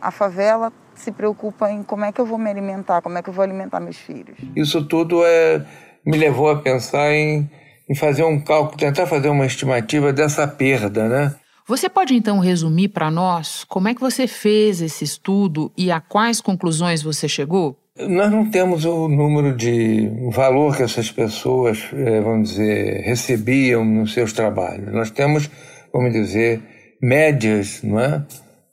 a 0.00 0.10
favela 0.10 0.70
se 0.94 1.10
preocupa 1.10 1.70
em 1.70 1.82
como 1.82 2.04
é 2.04 2.12
que 2.12 2.20
eu 2.20 2.26
vou 2.26 2.36
me 2.36 2.50
alimentar, 2.50 3.00
como 3.00 3.16
é 3.16 3.22
que 3.22 3.30
eu 3.30 3.32
vou 3.32 3.42
alimentar 3.42 3.80
meus 3.80 3.96
filhos. 3.96 4.36
Isso 4.54 4.86
tudo 4.86 5.24
é, 5.24 5.64
me 6.04 6.16
levou 6.16 6.50
a 6.50 6.56
pensar 6.56 7.12
em, 7.12 7.48
em 7.88 7.94
fazer 7.94 8.24
um 8.24 8.40
cálculo, 8.40 8.78
tentar 8.78 9.06
fazer 9.06 9.28
uma 9.28 9.46
estimativa 9.46 10.12
dessa 10.12 10.46
perda, 10.46 11.08
né? 11.08 11.34
Você 11.66 11.88
pode 11.88 12.14
então 12.14 12.40
resumir 12.40 12.88
para 12.88 13.10
nós 13.10 13.64
como 13.64 13.88
é 13.88 13.94
que 13.94 14.00
você 14.00 14.26
fez 14.26 14.80
esse 14.80 15.04
estudo 15.04 15.70
e 15.76 15.92
a 15.92 16.00
quais 16.00 16.40
conclusões 16.40 17.02
você 17.02 17.28
chegou? 17.28 17.76
Nós 17.96 18.30
não 18.30 18.50
temos 18.50 18.84
o 18.84 19.08
número 19.08 19.54
de 19.54 20.10
o 20.22 20.30
valor 20.30 20.76
que 20.76 20.82
essas 20.82 21.12
pessoas, 21.12 21.78
eh, 21.92 22.20
vamos 22.20 22.50
dizer, 22.50 23.02
recebiam 23.02 23.84
nos 23.84 24.14
seus 24.14 24.32
trabalhos. 24.32 24.92
Nós 24.92 25.10
temos, 25.10 25.50
vamos 25.92 26.12
dizer, 26.12 26.60
médias, 27.00 27.82
não 27.82 28.00
é? 28.00 28.24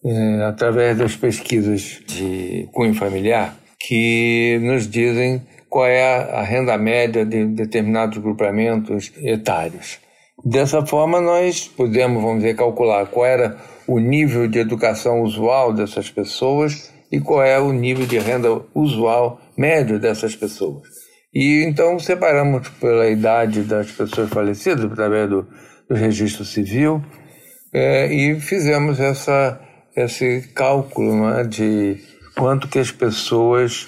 é, 0.08 0.44
através 0.44 0.98
das 0.98 1.16
pesquisas 1.16 2.02
de 2.08 2.68
cunho 2.72 2.94
familiar, 2.94 3.58
que 3.80 4.60
nos 4.62 4.90
dizem 4.90 5.42
qual 5.70 5.86
é 5.86 6.32
a, 6.32 6.42
renda 6.42 6.78
média 6.78 7.26
de 7.26 7.46
determinados 7.46 8.18
grupamentos 8.18 9.12
etários. 9.18 10.00
Dessa 10.44 10.86
forma, 10.86 11.20
nós 11.20 11.68
podemos, 11.68 12.22
vamos 12.22 12.42
dizer, 12.42 12.56
calcular 12.56 13.08
qual 13.08 13.26
era 13.26 13.58
o 13.88 14.00
nível 14.00 14.48
de 14.48 14.60
educação 14.60 15.22
usual 15.22 15.74
dessas 15.74 16.10
pessoas 16.10 16.94
e 17.12 17.20
qual 17.20 17.44
é 17.44 17.60
o 17.60 17.72
nível 17.72 18.06
de 18.06 18.20
renda 18.20 18.62
usual 18.76 19.40
médio 19.58 20.00
dessas 20.00 20.36
pessoas. 20.36 20.88
E 21.34 21.64
então 21.68 22.00
separamos 22.00 22.70
pela 22.70 23.08
idade 23.10 23.62
das 23.64 23.92
pessoas 23.92 24.30
falecidas, 24.30 24.86
através 24.86 25.30
do, 25.30 25.48
do 25.90 25.96
registro 25.96 26.46
civil, 26.46 27.02
é, 27.74 28.12
e 28.14 28.40
fizemos 28.40 29.00
essa 29.00 29.60
esse 29.98 30.42
cálculo 30.54 31.28
né, 31.28 31.44
de 31.44 31.98
quanto 32.38 32.68
que 32.68 32.78
as 32.78 32.92
pessoas 32.92 33.88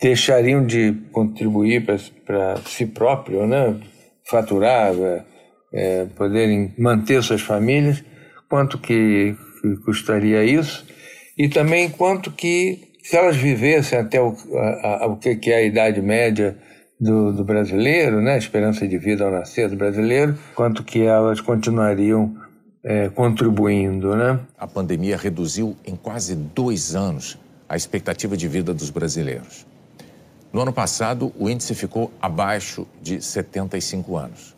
deixariam 0.00 0.64
de 0.64 0.92
contribuir 1.12 1.84
para 2.24 2.56
si 2.66 2.86
próprio, 2.86 3.46
né, 3.46 3.80
faturar, 4.28 4.92
é, 4.94 5.24
é, 5.72 6.06
poderem 6.16 6.74
manter 6.78 7.22
suas 7.22 7.40
famílias, 7.40 8.02
quanto 8.48 8.78
que, 8.78 9.36
que, 9.60 9.76
custaria 9.84 10.44
isso 10.44 10.86
e 11.36 11.48
também 11.48 11.90
quanto 11.90 12.30
que 12.30 12.92
se 13.02 13.16
elas 13.16 13.36
vivessem 13.36 13.98
até 13.98 14.20
o, 14.20 14.34
a, 14.54 15.04
a, 15.04 15.06
o 15.06 15.16
que 15.16 15.50
é 15.50 15.56
a 15.56 15.62
idade 15.62 16.00
média 16.00 16.56
do, 16.98 17.32
do 17.32 17.44
brasileiro, 17.44 18.22
né, 18.22 18.34
a 18.34 18.38
esperança 18.38 18.86
de 18.86 18.96
vida 18.96 19.24
ao 19.24 19.30
nascer 19.30 19.68
do 19.68 19.76
brasileiro, 19.76 20.38
quanto 20.54 20.84
que 20.84 21.02
elas 21.02 21.40
continuariam 21.40 22.34
é, 22.82 23.08
contribuindo. 23.08 24.14
Né? 24.16 24.40
A 24.56 24.66
pandemia 24.66 25.16
reduziu 25.16 25.76
em 25.84 25.96
quase 25.96 26.34
dois 26.34 26.94
anos 26.94 27.38
a 27.68 27.76
expectativa 27.76 28.36
de 28.36 28.46
vida 28.46 28.72
dos 28.72 28.90
brasileiros. 28.90 29.66
No 30.54 30.60
ano 30.60 30.72
passado, 30.72 31.32
o 31.36 31.50
índice 31.50 31.74
ficou 31.74 32.12
abaixo 32.22 32.86
de 33.02 33.20
75 33.20 34.16
anos. 34.16 34.54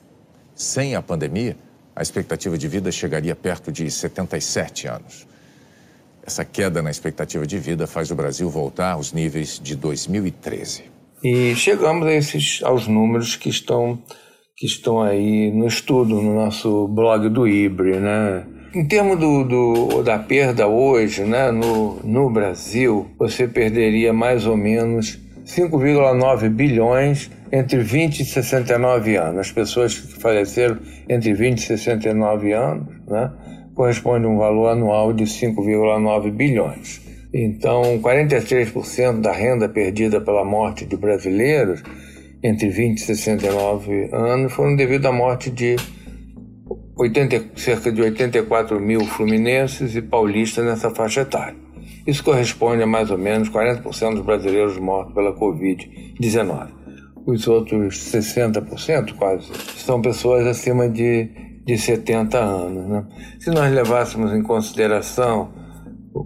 Sem 0.54 0.94
a 0.94 1.00
pandemia, 1.00 1.56
a 1.94 2.02
expectativa 2.02 2.58
de 2.58 2.68
vida 2.68 2.92
chegaria 2.92 3.34
perto 3.34 3.72
de 3.72 3.90
77 3.90 4.88
anos. 4.88 5.26
Essa 6.22 6.44
queda 6.44 6.82
na 6.82 6.90
expectativa 6.90 7.46
de 7.46 7.58
vida 7.58 7.86
faz 7.86 8.10
o 8.10 8.14
Brasil 8.14 8.50
voltar 8.50 8.92
aos 8.92 9.14
níveis 9.14 9.58
de 9.58 9.74
2013. 9.74 10.84
E 11.24 11.54
chegamos 11.54 12.06
a 12.06 12.12
esses, 12.12 12.60
aos 12.62 12.86
números 12.86 13.34
que 13.34 13.48
estão 13.48 13.98
que 14.54 14.66
estão 14.66 15.00
aí 15.00 15.50
no 15.50 15.66
estudo 15.66 16.20
no 16.20 16.34
nosso 16.34 16.88
blog 16.88 17.30
do 17.30 17.48
IBRE, 17.48 18.00
né? 18.00 18.46
Em 18.74 18.86
termos 18.86 19.18
do, 19.18 19.44
do, 19.44 20.02
da 20.02 20.18
perda 20.18 20.66
hoje, 20.66 21.22
né, 21.24 21.50
no, 21.50 22.00
no 22.02 22.30
Brasil, 22.30 23.06
você 23.18 23.46
perderia 23.46 24.12
mais 24.12 24.46
ou 24.46 24.56
menos 24.56 25.25
5,9 25.46 26.48
bilhões 26.50 27.30
entre 27.52 27.78
20 27.78 28.20
e 28.20 28.24
69 28.24 29.16
anos. 29.16 29.40
As 29.40 29.52
pessoas 29.52 29.96
que 29.96 30.20
faleceram 30.20 30.78
entre 31.08 31.32
20 31.32 31.58
e 31.58 31.62
69 31.62 32.52
anos, 32.52 32.88
né, 33.06 33.32
corresponde 33.74 34.26
a 34.26 34.28
um 34.28 34.38
valor 34.38 34.70
anual 34.70 35.12
de 35.12 35.24
5,9 35.24 36.32
bilhões. 36.32 37.00
Então, 37.32 38.00
43% 38.00 39.20
da 39.20 39.30
renda 39.30 39.68
perdida 39.68 40.20
pela 40.20 40.44
morte 40.44 40.84
de 40.84 40.96
brasileiros 40.96 41.82
entre 42.42 42.68
20 42.68 42.98
e 42.98 43.00
69 43.00 44.10
anos 44.12 44.52
foram 44.52 44.74
devido 44.74 45.06
à 45.06 45.12
morte 45.12 45.50
de 45.50 45.76
80, 46.96 47.44
cerca 47.56 47.92
de 47.92 48.02
84 48.02 48.80
mil 48.80 49.04
fluminenses 49.04 49.94
e 49.94 50.02
paulistas 50.02 50.64
nessa 50.64 50.90
faixa 50.90 51.20
etária. 51.20 51.65
Isso 52.06 52.22
corresponde 52.22 52.82
a 52.82 52.86
mais 52.86 53.10
ou 53.10 53.18
menos 53.18 53.50
40% 53.50 54.14
dos 54.14 54.24
brasileiros 54.24 54.78
mortos 54.78 55.12
pela 55.12 55.34
Covid-19. 55.34 56.68
Os 57.26 57.48
outros 57.48 57.98
60%, 58.12 59.14
quase, 59.14 59.50
são 59.76 60.00
pessoas 60.00 60.46
acima 60.46 60.88
de, 60.88 61.28
de 61.64 61.76
70 61.76 62.38
anos. 62.38 62.86
Né? 62.86 63.06
Se 63.40 63.50
nós 63.50 63.72
levássemos 63.72 64.32
em 64.32 64.42
consideração 64.42 65.52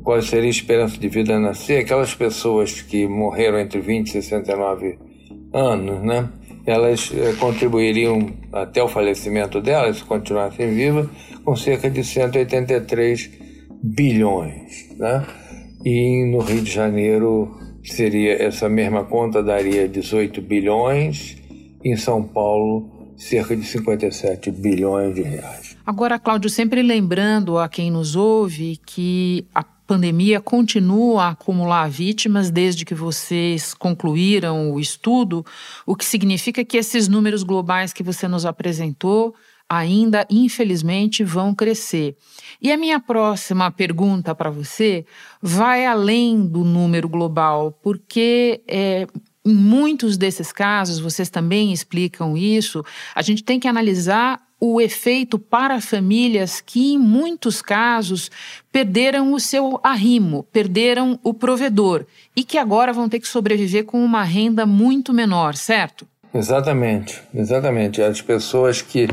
qual 0.05 0.21
seria 0.23 0.47
a 0.47 0.51
esperança 0.51 0.99
de 0.99 1.09
vida 1.09 1.35
a 1.35 1.41
nascer, 1.41 1.79
aquelas 1.79 2.15
pessoas 2.15 2.81
que 2.83 3.09
morreram 3.09 3.59
entre 3.59 3.81
20 3.81 4.09
e 4.09 4.11
69 4.23 4.99
anos, 5.53 6.03
né? 6.03 6.29
Elas 6.67 7.11
eh, 7.13 7.35
contribuiriam 7.41 8.33
até 8.53 8.83
o 8.83 8.87
falecimento 8.87 9.61
delas, 9.61 9.97
se 9.97 10.05
continuassem 10.05 10.73
vivas, 10.75 11.09
com 11.45 11.57
cerca 11.57 11.91
de 11.91 12.05
183 12.05 13.31
bilhões, 13.83 14.95
né? 14.97 15.27
E 15.85 16.25
no 16.27 16.41
Rio 16.41 16.63
de 16.63 16.71
Janeiro 16.71 17.57
seria 17.83 18.35
essa 18.43 18.69
mesma 18.69 19.05
conta 19.05 19.43
daria 19.43 19.89
18 19.89 20.41
bilhões, 20.43 21.37
em 21.83 21.97
São 21.97 22.23
Paulo 22.23 23.01
cerca 23.17 23.55
de 23.55 23.65
57 23.65 24.51
bilhões 24.51 25.15
de 25.15 25.23
reais. 25.23 25.77
Agora, 25.85 26.19
Cláudio, 26.19 26.49
sempre 26.49 26.83
lembrando 26.83 27.59
a 27.59 27.69
quem 27.69 27.91
nos 27.91 28.17
ouve 28.17 28.81
que 28.87 29.47
a 29.55 29.63
pandemia 29.63 30.41
continua 30.41 31.25
a 31.25 31.29
acumular 31.31 31.91
vítimas 31.91 32.51
desde 32.51 32.85
que 32.85 32.95
vocês 32.95 33.75
concluíram 33.75 34.73
o 34.73 34.81
estudo, 34.81 35.45
o 35.85 35.95
que 35.95 36.05
significa 36.05 36.65
que 36.65 36.79
esses 36.79 37.09
números 37.09 37.43
globais 37.43 37.93
que 37.93 38.03
você 38.03 38.27
nos 38.27 38.47
apresentou 38.47 39.35
ainda, 39.71 40.27
infelizmente, 40.29 41.23
vão 41.23 41.55
crescer. 41.55 42.17
E 42.61 42.73
a 42.73 42.77
minha 42.77 42.99
próxima 42.99 43.71
pergunta 43.71 44.35
para 44.35 44.51
você 44.51 45.07
vai 45.41 45.87
além 45.87 46.45
do 46.45 46.65
número 46.65 47.09
global, 47.09 47.79
porque 47.81 48.63
é, 48.67 49.07
em 49.45 49.55
muitos 49.55 50.17
desses 50.17 50.51
casos, 50.51 50.99
vocês 50.99 51.31
também 51.31 51.73
explicam 51.73 52.37
isso, 52.37 52.85
a 53.15 53.23
gente 53.23 53.45
tem 53.45 53.61
que 53.61 53.69
analisar 53.69 54.43
o 54.61 54.81
efeito 54.81 55.39
para 55.39 55.81
famílias 55.81 56.61
que, 56.61 56.93
em 56.93 56.99
muitos 56.99 57.63
casos, 57.63 58.31
perderam 58.71 59.33
o 59.33 59.41
seu 59.41 59.81
arrimo, 59.83 60.43
perderam 60.53 61.19
o 61.23 61.33
provedor 61.33 62.05
e 62.37 62.45
que 62.45 62.59
agora 62.59 62.93
vão 62.93 63.09
ter 63.09 63.21
que 63.21 63.29
sobreviver 63.29 63.85
com 63.87 64.05
uma 64.05 64.23
renda 64.23 64.67
muito 64.67 65.15
menor, 65.15 65.55
certo? 65.55 66.07
Exatamente, 66.35 67.23
exatamente. 67.35 68.03
As 68.03 68.21
pessoas 68.21 68.83
que. 68.83 69.09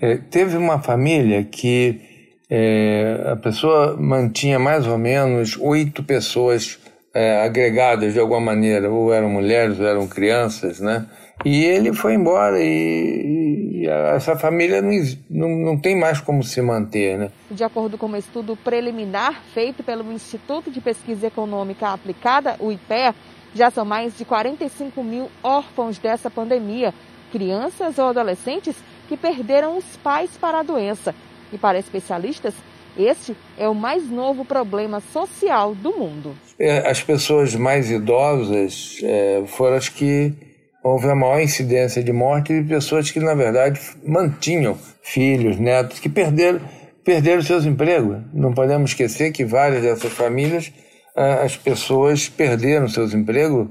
É, 0.00 0.16
teve 0.16 0.56
uma 0.56 0.80
família 0.80 1.44
que 1.44 2.00
é, 2.48 3.28
a 3.32 3.36
pessoa 3.36 3.96
mantinha 3.96 4.58
mais 4.58 4.86
ou 4.86 4.96
menos 4.96 5.56
oito 5.60 6.02
pessoas 6.02 6.78
é, 7.12 7.42
agregadas 7.44 8.12
de 8.12 8.18
alguma 8.18 8.40
maneira, 8.40 8.90
ou 8.90 9.12
eram 9.12 9.28
mulheres 9.28 9.78
ou 9.78 9.86
eram 9.86 10.08
crianças, 10.08 10.80
né? 10.80 11.06
E 11.44 11.64
ele 11.64 11.92
foi 11.92 12.14
embora 12.14 12.58
e, 12.60 13.82
e 13.82 13.88
essa 14.14 14.36
família 14.36 14.82
não, 14.82 14.92
não, 15.28 15.48
não 15.48 15.78
tem 15.78 15.96
mais 15.96 16.20
como 16.20 16.42
se 16.42 16.60
manter, 16.60 17.18
né? 17.18 17.30
De 17.50 17.64
acordo 17.64 17.96
com 17.96 18.06
um 18.06 18.16
estudo 18.16 18.56
preliminar 18.56 19.42
feito 19.54 19.82
pelo 19.82 20.12
Instituto 20.12 20.70
de 20.70 20.80
Pesquisa 20.80 21.26
Econômica 21.26 21.88
Aplicada, 21.88 22.56
o 22.58 22.70
IPEA, 22.70 23.14
já 23.54 23.70
são 23.70 23.84
mais 23.84 24.16
de 24.16 24.24
45 24.24 25.02
mil 25.02 25.30
órfãos 25.42 25.98
dessa 25.98 26.30
pandemia, 26.30 26.94
crianças 27.32 27.98
ou 27.98 28.08
adolescentes 28.08 28.76
que 29.10 29.16
perderam 29.16 29.76
os 29.76 29.96
pais 29.96 30.30
para 30.40 30.60
a 30.60 30.62
doença. 30.62 31.12
E 31.52 31.58
para 31.58 31.80
especialistas, 31.80 32.54
este 32.96 33.36
é 33.58 33.68
o 33.68 33.74
mais 33.74 34.08
novo 34.08 34.44
problema 34.44 35.00
social 35.00 35.74
do 35.74 35.98
mundo. 35.98 36.36
É, 36.56 36.88
as 36.88 37.02
pessoas 37.02 37.56
mais 37.56 37.90
idosas 37.90 39.00
é, 39.02 39.42
foram 39.48 39.74
as 39.74 39.88
que 39.88 40.32
houve 40.84 41.08
a 41.08 41.14
maior 41.16 41.40
incidência 41.40 42.04
de 42.04 42.12
morte 42.12 42.62
de 42.62 42.68
pessoas 42.68 43.10
que, 43.10 43.18
na 43.18 43.34
verdade, 43.34 43.80
mantinham 44.06 44.78
filhos, 45.02 45.58
netos, 45.58 45.98
que 45.98 46.08
perderam, 46.08 46.60
perderam 47.04 47.42
seus 47.42 47.66
empregos. 47.66 48.18
Não 48.32 48.54
podemos 48.54 48.92
esquecer 48.92 49.32
que 49.32 49.44
várias 49.44 49.82
dessas 49.82 50.12
famílias, 50.12 50.72
as 51.16 51.56
pessoas 51.56 52.28
perderam 52.28 52.86
seus 52.86 53.12
empregos, 53.12 53.66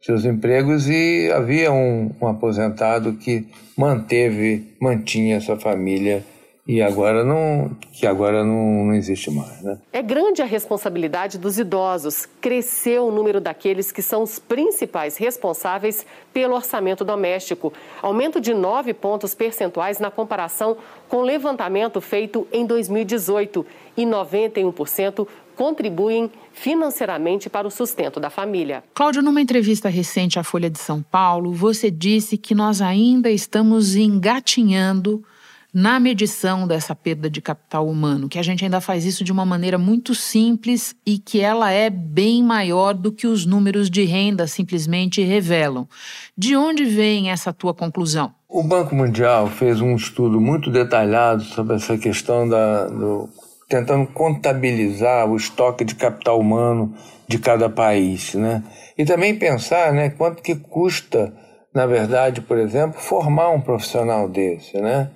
seus 0.00 0.24
empregos 0.24 0.88
e 0.88 1.30
havia 1.32 1.70
um, 1.72 2.10
um 2.20 2.26
aposentado 2.26 3.14
que 3.14 3.46
manteve, 3.76 4.66
mantinha 4.80 5.36
essa 5.36 5.56
família 5.56 6.24
e 6.70 6.80
agora 6.80 7.24
não 7.24 7.76
que 7.92 8.06
agora 8.06 8.44
não, 8.44 8.84
não 8.84 8.94
existe 8.94 9.28
mais. 9.28 9.60
Né? 9.60 9.76
É 9.92 10.00
grande 10.00 10.40
a 10.40 10.44
responsabilidade 10.44 11.36
dos 11.36 11.58
idosos. 11.58 12.28
Cresceu 12.40 13.08
o 13.08 13.10
número 13.10 13.40
daqueles 13.40 13.90
que 13.90 14.00
são 14.00 14.22
os 14.22 14.38
principais 14.38 15.16
responsáveis 15.16 16.06
pelo 16.32 16.54
orçamento 16.54 17.04
doméstico. 17.04 17.72
Aumento 18.00 18.40
de 18.40 18.54
9 18.54 18.94
pontos 18.94 19.34
percentuais 19.34 19.98
na 19.98 20.12
comparação 20.12 20.76
com 21.08 21.16
o 21.16 21.22
levantamento 21.22 22.00
feito 22.00 22.46
em 22.52 22.64
2018. 22.64 23.66
E 23.96 24.04
91% 24.04 25.26
contribuem 25.56 26.30
financeiramente 26.52 27.50
para 27.50 27.66
o 27.66 27.70
sustento 27.70 28.20
da 28.20 28.30
família. 28.30 28.84
Cláudio, 28.94 29.22
numa 29.22 29.40
entrevista 29.40 29.88
recente 29.88 30.38
à 30.38 30.44
Folha 30.44 30.70
de 30.70 30.78
São 30.78 31.02
Paulo, 31.02 31.52
você 31.52 31.90
disse 31.90 32.38
que 32.38 32.54
nós 32.54 32.80
ainda 32.80 33.28
estamos 33.28 33.96
engatinhando 33.96 35.24
na 35.72 36.00
medição 36.00 36.66
dessa 36.66 36.94
perda 36.94 37.30
de 37.30 37.40
capital 37.40 37.88
humano, 37.88 38.28
que 38.28 38.38
a 38.38 38.42
gente 38.42 38.64
ainda 38.64 38.80
faz 38.80 39.04
isso 39.04 39.22
de 39.22 39.30
uma 39.30 39.44
maneira 39.44 39.78
muito 39.78 40.14
simples 40.14 40.94
e 41.06 41.18
que 41.18 41.40
ela 41.40 41.70
é 41.70 41.88
bem 41.88 42.42
maior 42.42 42.92
do 42.92 43.12
que 43.12 43.26
os 43.26 43.46
números 43.46 43.88
de 43.88 44.04
renda 44.04 44.46
simplesmente 44.46 45.22
revelam. 45.22 45.88
De 46.36 46.56
onde 46.56 46.84
vem 46.84 47.30
essa 47.30 47.52
tua 47.52 47.72
conclusão? 47.72 48.32
O 48.48 48.64
Banco 48.64 48.94
Mundial 48.94 49.46
fez 49.46 49.80
um 49.80 49.94
estudo 49.94 50.40
muito 50.40 50.70
detalhado 50.70 51.42
sobre 51.44 51.76
essa 51.76 51.96
questão 51.96 52.48
da, 52.48 52.86
do, 52.86 53.28
tentando 53.68 54.08
contabilizar 54.08 55.30
o 55.30 55.36
estoque 55.36 55.84
de 55.84 55.94
capital 55.94 56.40
humano 56.40 56.92
de 57.28 57.38
cada 57.38 57.70
país, 57.70 58.34
né? 58.34 58.64
E 58.98 59.04
também 59.04 59.38
pensar, 59.38 59.92
né, 59.92 60.10
quanto 60.10 60.42
que 60.42 60.56
custa, 60.56 61.32
na 61.72 61.86
verdade, 61.86 62.40
por 62.40 62.58
exemplo, 62.58 63.00
formar 63.00 63.50
um 63.50 63.60
profissional 63.60 64.28
desse, 64.28 64.76
né? 64.78 65.10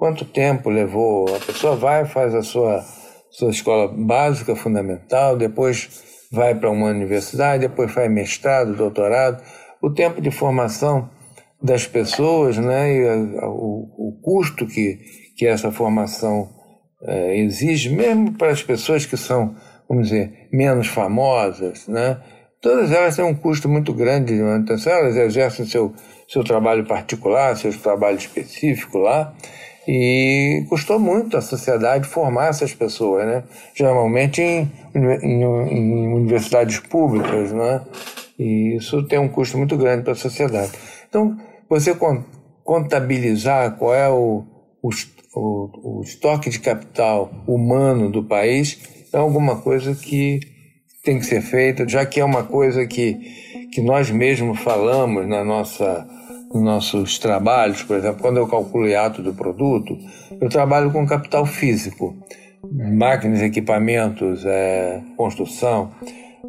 Quanto 0.00 0.24
tempo 0.24 0.70
levou? 0.70 1.26
A 1.36 1.38
pessoa 1.40 1.76
vai, 1.76 2.06
faz 2.06 2.34
a 2.34 2.42
sua, 2.42 2.82
sua 3.28 3.50
escola 3.50 3.86
básica, 3.86 4.56
fundamental, 4.56 5.36
depois 5.36 6.26
vai 6.32 6.54
para 6.54 6.70
uma 6.70 6.86
universidade, 6.86 7.68
depois 7.68 7.92
faz 7.92 8.10
mestrado, 8.10 8.74
doutorado. 8.74 9.42
O 9.82 9.90
tempo 9.90 10.22
de 10.22 10.30
formação 10.30 11.10
das 11.62 11.86
pessoas 11.86 12.56
né, 12.56 12.96
e 12.96 13.08
a, 13.40 13.46
o, 13.46 13.90
o, 14.08 14.18
custo 14.22 14.66
que, 14.66 15.00
que 15.36 15.46
essa 15.46 15.70
formação 15.70 16.48
é, 17.02 17.36
exige, 17.38 17.90
mesmo 17.90 18.32
para 18.38 18.52
as 18.52 18.62
pessoas 18.62 19.04
que 19.04 19.18
são, 19.18 19.54
vamos 19.86 20.08
dizer, 20.08 20.48
menos 20.50 20.86
famosas, 20.86 21.86
né, 21.86 22.22
todas 22.62 22.90
elas 22.90 23.16
têm 23.16 23.24
um 23.26 23.34
custo 23.34 23.68
muito 23.68 23.92
grande 23.92 24.34
de 24.34 24.42
manutenção, 24.42 24.94
elas 24.94 25.16
exercem 25.18 25.66
seu, 25.66 25.92
seu 26.26 26.42
trabalho 26.42 26.86
particular, 26.86 27.54
seu 27.54 27.70
trabalho 27.78 28.16
específico 28.16 28.96
lá, 28.96 29.34
e 29.92 30.64
custou 30.68 31.00
muito 31.00 31.36
à 31.36 31.40
sociedade 31.40 32.06
formar 32.06 32.50
essas 32.50 32.72
pessoas, 32.72 33.26
né? 33.26 33.42
Geralmente 33.74 34.40
em, 34.40 34.70
em, 34.94 35.42
em 35.42 36.14
universidades 36.14 36.78
públicas, 36.78 37.52
né? 37.52 37.80
E 38.38 38.76
isso 38.76 39.02
tem 39.08 39.18
um 39.18 39.28
custo 39.28 39.58
muito 39.58 39.76
grande 39.76 40.04
para 40.04 40.12
a 40.12 40.16
sociedade. 40.16 40.70
Então, 41.08 41.36
você 41.68 41.92
contabilizar 42.62 43.76
qual 43.78 43.92
é 43.92 44.08
o, 44.08 44.44
o, 44.80 44.90
o, 45.34 45.98
o 45.98 46.02
estoque 46.02 46.50
de 46.50 46.60
capital 46.60 47.28
humano 47.44 48.08
do 48.12 48.22
país 48.22 48.78
é 49.12 49.18
alguma 49.18 49.56
coisa 49.60 49.92
que 49.92 50.38
tem 51.02 51.18
que 51.18 51.26
ser 51.26 51.42
feita, 51.42 51.88
já 51.88 52.06
que 52.06 52.20
é 52.20 52.24
uma 52.24 52.44
coisa 52.44 52.86
que, 52.86 53.14
que 53.72 53.80
nós 53.80 54.08
mesmos 54.08 54.60
falamos 54.60 55.26
na 55.26 55.44
nossa 55.44 56.06
nos 56.52 56.62
nossos 56.62 57.18
trabalhos, 57.18 57.82
por 57.82 57.96
exemplo, 57.96 58.20
quando 58.20 58.38
eu 58.38 58.46
calculo 58.46 58.84
o 58.84 58.88
hiato 58.88 59.22
do 59.22 59.32
produto, 59.32 59.96
eu 60.40 60.48
trabalho 60.48 60.90
com 60.90 61.06
capital 61.06 61.46
físico, 61.46 62.16
máquinas, 62.72 63.40
equipamentos, 63.40 64.44
é, 64.44 65.00
construção, 65.16 65.90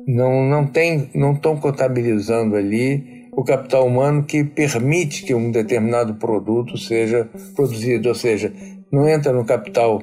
não 0.08 0.44
não 0.44 0.66
tem, 0.66 1.10
não 1.14 1.34
estão 1.34 1.56
contabilizando 1.58 2.56
ali 2.56 3.30
o 3.32 3.44
capital 3.44 3.86
humano 3.86 4.24
que 4.24 4.44
permite 4.44 5.24
que 5.24 5.34
um 5.34 5.52
determinado 5.52 6.16
produto 6.16 6.78
seja 6.78 7.30
produzido, 7.56 8.10
ou 8.10 8.16
seja, 8.16 8.52
não 8.92 9.08
entra 9.08 9.32
no 9.32 9.46
capital 9.46 10.02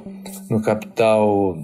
no 0.49 0.63
capital 0.63 1.59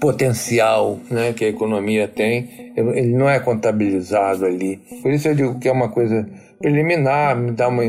potencial 0.00 0.98
né, 1.10 1.32
que 1.32 1.44
a 1.44 1.48
economia 1.48 2.08
tem, 2.08 2.72
ele 2.76 3.14
não 3.14 3.28
é 3.28 3.38
contabilizado 3.38 4.44
ali. 4.44 4.80
Por 5.02 5.12
isso 5.12 5.28
eu 5.28 5.34
digo 5.34 5.58
que 5.58 5.68
é 5.68 5.72
uma 5.72 5.88
coisa 5.88 6.26
preliminar, 6.64 7.36
me 7.36 7.52
dá 7.52 7.68
uma 7.68 7.82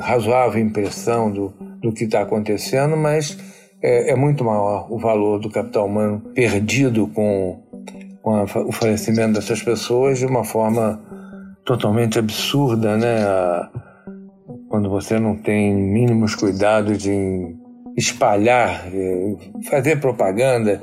razoável 0.00 0.60
impressão 0.60 1.30
do, 1.30 1.54
do 1.80 1.92
que 1.92 2.04
está 2.04 2.22
acontecendo, 2.22 2.96
mas 2.96 3.38
é, 3.80 4.10
é, 4.10 4.16
muito 4.16 4.44
maior 4.44 4.88
o 4.90 4.98
valor 4.98 5.38
do 5.38 5.48
capital 5.48 5.86
humano 5.86 6.20
perdido 6.34 7.06
com, 7.14 7.62
com 8.20 8.34
a, 8.34 8.42
o 8.42 8.72
falecimento 8.72 9.34
dessas 9.34 9.62
pessoas 9.62 10.18
de 10.18 10.26
uma 10.26 10.42
forma 10.42 11.00
totalmente 11.64 12.18
absurda, 12.18 12.96
né? 12.96 13.22
A, 13.22 13.70
quando 14.68 14.90
você 14.90 15.20
não 15.20 15.36
tem 15.36 15.72
mínimos 15.72 16.34
cuidados 16.34 16.98
de 16.98 17.54
espalhar, 17.96 18.88
é, 18.92 19.36
fazer 19.70 20.00
propaganda 20.00 20.82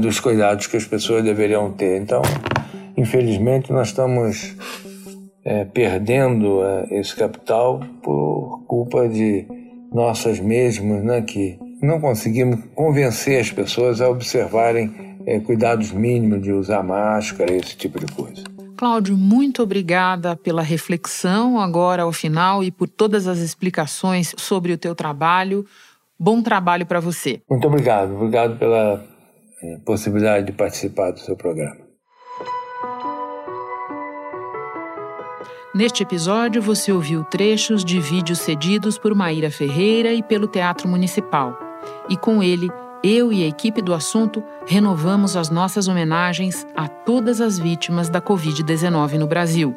dos 0.00 0.18
cuidados 0.18 0.66
que 0.66 0.78
as 0.78 0.86
pessoas 0.86 1.22
deveriam 1.22 1.70
ter. 1.72 2.00
Então, 2.00 2.22
infelizmente, 2.96 3.70
nós 3.70 3.88
estamos 3.88 4.56
é, 5.44 5.64
perdendo 5.64 6.62
é, 6.62 7.00
esse 7.00 7.14
capital 7.14 7.80
por 8.02 8.64
culpa 8.66 9.08
de 9.08 9.46
nossas 9.92 10.38
mesmas, 10.38 11.02
né, 11.02 11.22
que 11.22 11.58
não 11.82 12.00
conseguimos 12.00 12.60
convencer 12.74 13.40
as 13.40 13.50
pessoas 13.50 14.00
a 14.00 14.08
observarem 14.08 15.18
é, 15.26 15.40
cuidados 15.40 15.90
mínimos 15.92 16.42
de 16.42 16.52
usar 16.52 16.82
máscara, 16.82 17.52
esse 17.52 17.76
tipo 17.76 17.98
de 17.98 18.06
coisa. 18.12 18.44
Cláudio, 18.76 19.16
muito 19.16 19.62
obrigada 19.62 20.34
pela 20.34 20.62
reflexão 20.62 21.60
agora 21.60 22.04
ao 22.04 22.12
final 22.12 22.64
e 22.64 22.70
por 22.70 22.88
todas 22.88 23.26
as 23.26 23.38
explicações 23.38 24.34
sobre 24.38 24.72
o 24.72 24.78
teu 24.78 24.94
trabalho. 24.94 25.66
Bom 26.18 26.42
trabalho 26.42 26.86
para 26.86 27.00
você. 27.00 27.42
Muito 27.50 27.66
obrigado. 27.66 28.14
Obrigado 28.14 28.58
pela 28.58 29.04
é, 29.62 29.76
possibilidade 29.84 30.46
de 30.46 30.52
participar 30.52 31.10
do 31.10 31.20
seu 31.20 31.36
programa. 31.36 31.89
Neste 35.72 36.02
episódio, 36.02 36.60
você 36.60 36.90
ouviu 36.90 37.22
trechos 37.22 37.84
de 37.84 38.00
vídeos 38.00 38.40
cedidos 38.40 38.98
por 38.98 39.14
Maíra 39.14 39.52
Ferreira 39.52 40.12
e 40.12 40.20
pelo 40.20 40.48
Teatro 40.48 40.88
Municipal. 40.88 41.56
E 42.08 42.16
com 42.16 42.42
ele, 42.42 42.68
eu 43.04 43.32
e 43.32 43.44
a 43.44 43.46
equipe 43.46 43.80
do 43.80 43.94
assunto 43.94 44.42
renovamos 44.66 45.36
as 45.36 45.48
nossas 45.48 45.86
homenagens 45.86 46.66
a 46.74 46.88
todas 46.88 47.40
as 47.40 47.56
vítimas 47.56 48.08
da 48.08 48.20
Covid-19 48.20 49.12
no 49.12 49.28
Brasil. 49.28 49.76